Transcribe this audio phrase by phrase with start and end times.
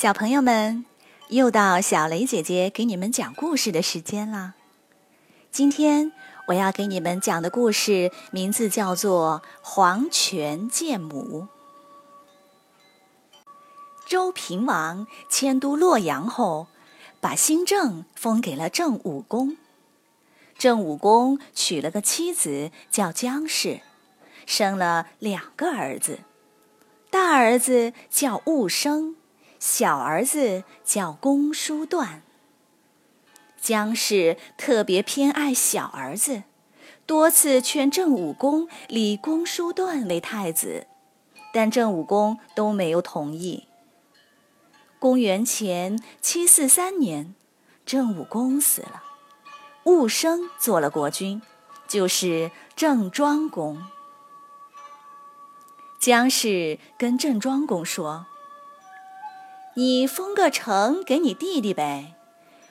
[0.00, 0.84] 小朋友们，
[1.26, 4.54] 又到小雷姐姐给你们讲故事的时间啦！
[5.50, 6.12] 今天
[6.46, 11.42] 我要给你们讲的故事名字叫做《黄泉见母》。
[14.06, 16.68] 周平王迁都洛阳后，
[17.20, 19.56] 把新政封给了郑武公。
[20.56, 23.80] 郑武公娶了个妻子叫姜氏，
[24.46, 26.20] 生了两个儿子，
[27.10, 29.16] 大儿子叫寤生。
[29.58, 32.22] 小儿子叫公叔段。
[33.60, 36.44] 姜氏特别偏爱小儿子，
[37.06, 40.86] 多次劝郑武公立公叔段为太子，
[41.52, 43.66] 但郑武公都没有同意。
[45.00, 47.34] 公元前七四三年，
[47.84, 49.02] 郑武公死了，
[49.84, 51.42] 寤生做了国君，
[51.88, 53.82] 就是郑庄公。
[55.98, 58.26] 姜氏跟郑庄公说。
[59.78, 62.16] 你封个城给你弟弟呗，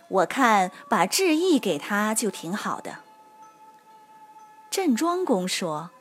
[0.10, 2.98] 我看把智义给他就挺好的。
[4.70, 5.92] 郑庄公说：“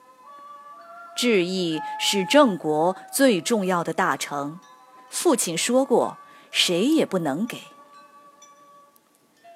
[1.17, 4.59] 智义是郑国最重要的大臣，
[5.09, 6.19] 父亲说过，
[6.51, 7.63] 谁也不能给。”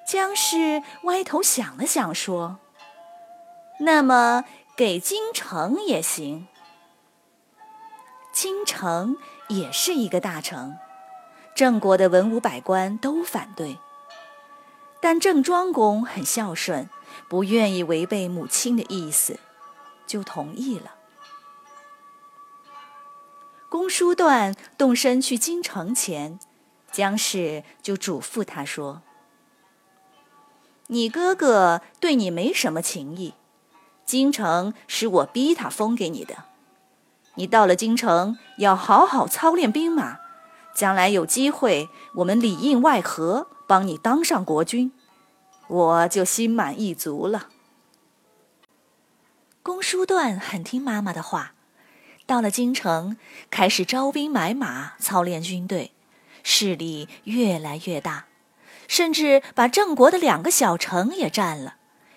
[0.07, 2.59] 姜氏歪头想了想说
[3.81, 4.45] ：“那么
[4.77, 6.47] 给京城也行。
[8.31, 9.17] 京城
[9.49, 10.77] 也是一个大城。”
[11.53, 13.77] 郑国的文武百官都反对，
[14.99, 16.89] 但郑庄公很孝顺，
[17.29, 19.39] 不愿意违背母亲的意思，
[20.07, 20.95] 就同意了。
[23.69, 26.39] 公叔段动身去京城前，
[26.91, 29.03] 姜氏就嘱咐他说
[30.87, 33.35] ：“你哥哥对你没什么情谊，
[34.03, 36.45] 京城是我逼他封给你的，
[37.35, 40.17] 你到了京城要好好操练兵马。”
[40.73, 44.91] 将来有机会，我们里应外合，帮你当上国君，
[45.67, 47.49] 我就心满意足了。
[49.63, 51.53] 公叔段很听妈妈的话，
[52.25, 53.17] 到了京城，
[53.49, 55.91] 开始招兵买马，操练军队，
[56.43, 58.25] 势力越来越大，
[58.87, 61.75] 甚至把郑国的两个小城也占了，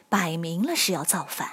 [0.09, 1.50] 摆明了是要造反。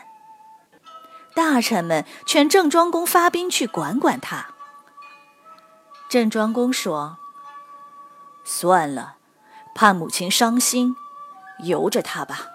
[1.33, 4.53] 大臣们劝郑庄公发兵去管管他。
[6.11, 7.19] 郑庄公说
[8.43, 9.15] ：“算了，
[9.73, 10.93] 怕母亲伤心，
[11.59, 12.49] 由着他吧。”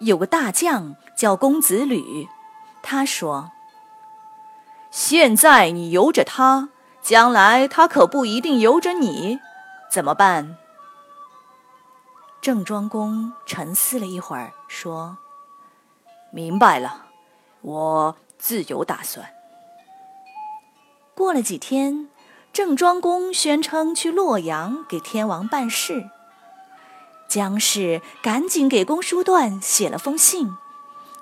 [0.00, 2.28] 有个大将叫公子吕，
[2.82, 3.52] 他说
[4.92, 6.68] ：“现在你由着他，
[7.00, 9.40] 将来他可不一定由着你，
[9.90, 10.58] 怎么办？”
[12.42, 15.16] 郑庄公沉思了一会儿，说
[16.30, 17.06] ：“明白了，
[17.62, 19.26] 我自有打算。”
[21.18, 22.08] 过了几天，
[22.52, 26.08] 郑庄公宣称去洛阳给天王办事。
[27.28, 30.54] 姜氏赶紧给公叔段写了封信，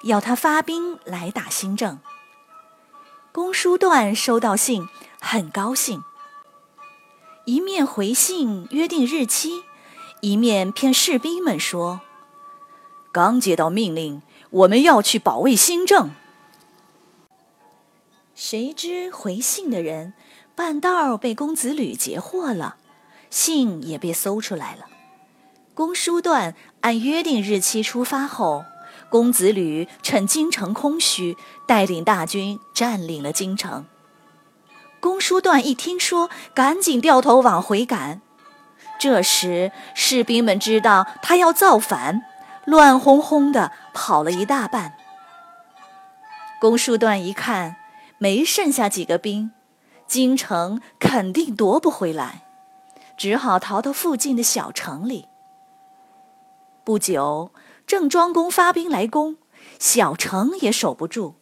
[0.02, 1.98] 要他发兵来打新郑。
[3.32, 4.86] 公叔段收到信，
[5.18, 6.04] 很高兴，
[7.46, 9.62] 一面回信约定日期，
[10.20, 12.02] 一面骗士兵们说
[13.10, 14.20] ：“刚接到命令，
[14.50, 16.10] 我们要去保卫新郑。”
[18.36, 20.12] 谁知回信的人
[20.54, 22.76] 半道被公子吕截获了，
[23.30, 24.84] 信也被搜出来了。
[25.72, 28.66] 公叔段按约定日期出发后，
[29.08, 31.34] 公子吕趁京城空虚，
[31.66, 33.86] 带领大军占领了京城。
[35.00, 38.20] 公叔段一听说，赶紧掉头往回赶。
[39.00, 42.20] 这时士兵们知道他要造反，
[42.66, 44.92] 乱哄哄的跑了一大半。
[46.60, 47.76] 公叔段一看。
[48.18, 49.50] 没剩下几个兵，
[50.06, 52.46] 京城肯定夺不回来，
[53.16, 55.28] 只好逃到附近的小城里。
[56.84, 57.52] 不久，
[57.86, 59.36] 郑庄公发兵来攻，
[59.78, 61.34] 小城也守不住。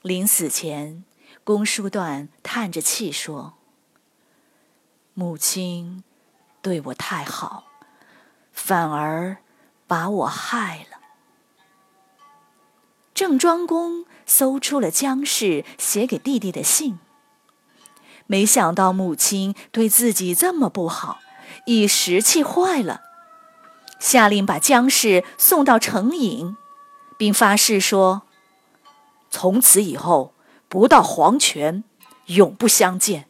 [0.00, 1.04] 临死前，
[1.44, 3.54] 公叔段叹着气说
[5.14, 6.02] ：“母亲
[6.60, 7.64] 对我太好，
[8.52, 9.36] 反而
[9.86, 10.91] 把我害了。”
[13.22, 16.98] 郑庄公搜出了姜氏写给弟弟的信，
[18.26, 21.20] 没想到母亲对自己这么不好，
[21.66, 23.00] 一时气坏了，
[24.00, 26.56] 下令把姜氏送到城尹，
[27.16, 28.22] 并发誓说
[29.30, 30.34] ：“从此以后
[30.68, 31.84] 不到黄泉，
[32.26, 33.28] 永不相见。”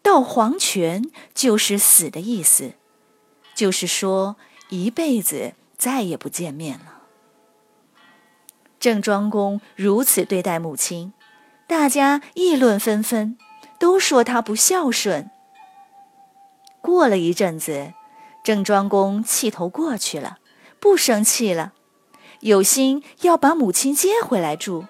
[0.00, 2.72] 到黄泉就是死的意思，
[3.54, 4.36] 就是说
[4.70, 6.94] 一辈子再也不见面了。
[8.80, 11.12] 郑庄公如此对待母亲，
[11.66, 13.36] 大家议论纷纷，
[13.78, 15.30] 都说他不孝顺。
[16.80, 17.92] 过了一阵子，
[18.44, 20.38] 郑庄公气头过去了，
[20.78, 21.72] 不生气了，
[22.40, 24.86] 有心要把母亲接回来住，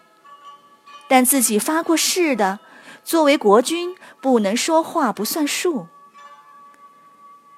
[1.09, 2.61] 但自己发过誓的，
[3.03, 5.87] 作为国君不能说话不算数。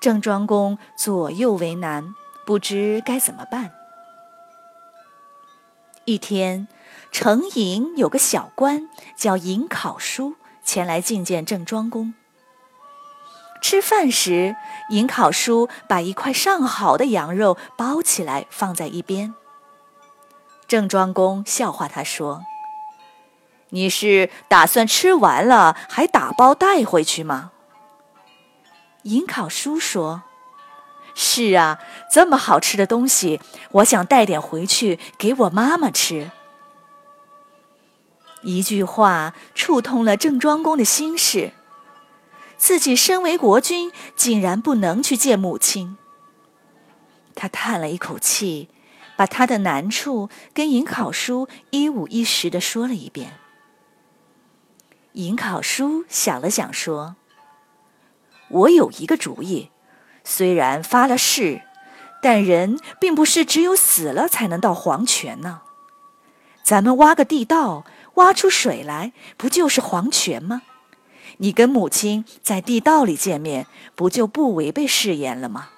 [0.00, 2.15] 郑庄公左右为难，
[2.47, 3.73] 不知该怎么办。
[6.11, 6.67] 一天，
[7.12, 10.35] 城营有个小官叫尹考叔
[10.65, 12.15] 前来觐见郑庄公。
[13.62, 14.57] 吃饭时，
[14.89, 19.33] 尹考叔把一块上好的羊肉包起来放在一边。
[20.67, 22.43] 郑庄公笑话他说
[23.71, 27.53] ：“你是打算吃完了还打包带回去吗？”
[29.05, 30.25] 尹考叔说
[31.22, 31.78] ：“是啊，
[32.11, 36.31] 这么好吃的东西，我想带点回去给我妈妈吃。”
[38.40, 41.52] 一句话触痛了郑庄公的心事。
[42.56, 45.99] 自己身为国君，竟然不能去见母亲。
[47.34, 48.70] 他叹了一口气，
[49.14, 53.38] 把他的难处跟尹考叔一五一十的说了一遍。
[55.12, 57.16] 尹考叔想了想，说
[58.49, 59.70] ：“我有一个主意，
[60.25, 61.62] 虽然发了誓，
[62.22, 65.62] 但人并不是只有死了才能到黄泉呢。
[66.62, 67.84] 咱们挖个地道，
[68.14, 70.62] 挖出水来，不就是黄泉吗？”
[71.38, 75.70] 你跟母亲在地道里见面，不就不违背誓言了吗？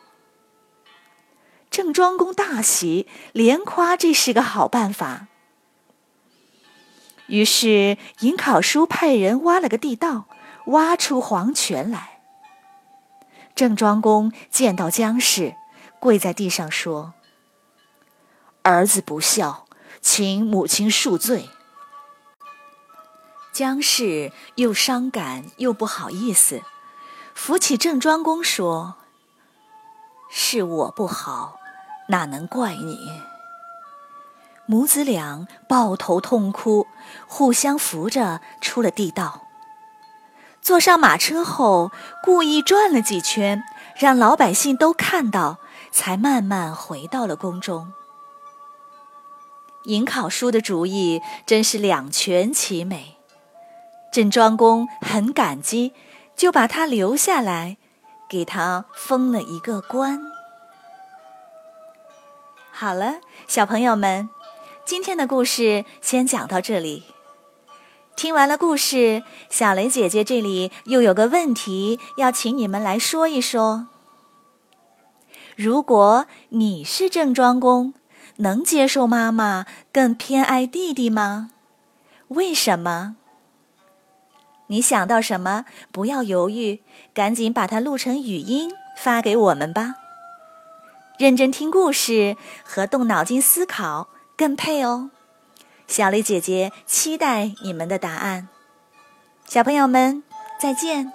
[1.70, 5.28] 郑庄公大喜，连夸这是个好办法。
[7.28, 10.24] 于是尹考叔派人挖了个地道，
[10.66, 12.11] 挖出黄泉来。
[13.62, 15.54] 郑庄公见到姜氏，
[16.00, 17.14] 跪在地上说
[18.62, 19.66] ：“儿子不孝，
[20.00, 21.48] 请母亲恕罪。”
[23.54, 26.62] 姜氏又伤感又不好意思，
[27.36, 28.96] 扶起郑庄公说
[30.28, 31.60] ：“是我不好，
[32.08, 33.22] 哪能怪你？”
[34.66, 36.88] 母子俩抱头痛哭，
[37.28, 39.46] 互相扶着出了地道。
[40.62, 41.90] 坐上马车后，
[42.22, 43.64] 故意转了几圈，
[43.96, 45.58] 让老百姓都看到，
[45.90, 47.92] 才慢慢回到了宫中。
[49.84, 53.16] 尹考叔的主意真是两全其美。
[54.12, 55.92] 郑庄公很感激，
[56.36, 57.76] 就把他留下来，
[58.28, 60.22] 给他封了一个官。
[62.70, 63.16] 好了，
[63.48, 64.30] 小朋友们，
[64.84, 67.02] 今天的故事先讲到这里。
[68.22, 73.88] 听完了故事，小雷姐姐这里又有个问题要请你们来说一说：
[75.56, 77.94] 如果你是郑庄公，
[78.36, 81.50] 能接受妈妈更偏爱弟弟吗？
[82.28, 83.16] 为什么？
[84.69, 85.64] 你想到什么？
[85.90, 86.80] 不要犹豫，
[87.12, 89.96] 赶紧把它录成语音发给我们吧。
[91.19, 95.10] 认真听故事和动脑筋思考更配哦。
[95.92, 98.48] 小丽姐姐期待你们的答案。
[99.44, 100.22] 小朋友们，
[100.58, 101.12] 再见。